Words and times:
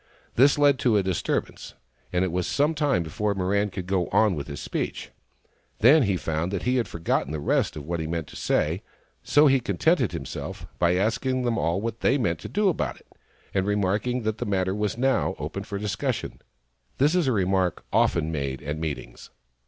This 0.33 0.57
led 0.57 0.79
to 0.79 0.97
a 0.97 1.03
disturbance, 1.03 1.75
and 2.11 2.25
it 2.25 2.31
was 2.31 2.47
some 2.47 2.73
time 2.73 3.03
before 3.03 3.35
Mirran 3.35 3.69
could 3.71 3.85
go 3.85 4.07
on 4.07 4.29
again 4.29 4.35
with 4.35 4.47
his 4.47 4.59
speech. 4.59 5.11
Then 5.77 6.01
he 6.01 6.17
found 6.17 6.51
he 6.59 6.77
had 6.77 6.87
forgotten 6.87 7.31
the 7.31 7.39
rest 7.39 7.75
of 7.75 7.85
what 7.85 7.99
he 7.99 8.07
meant 8.07 8.25
to 8.29 8.35
say, 8.35 8.81
so 9.21 9.45
he 9.45 9.59
contented 9.59 10.11
himself 10.11 10.65
by 10.79 10.95
asking 10.95 11.43
them 11.43 11.55
all 11.59 11.81
what 11.81 11.99
they 11.99 12.17
meant 12.17 12.39
to 12.39 12.49
do 12.49 12.67
about 12.67 12.95
it, 12.99 13.13
and 13.53 13.67
remark 13.67 14.07
ing 14.07 14.23
that 14.23 14.39
the 14.39 14.45
matter 14.47 14.73
was 14.73 14.97
now 14.97 15.35
open 15.37 15.61
for 15.63 15.77
discussion. 15.77 16.41
This 16.97 17.13
is 17.13 17.27
a 17.27 17.31
remark 17.31 17.85
often 17.93 18.31
made 18.31 18.63
at 18.63 18.79
meetings. 18.79 19.29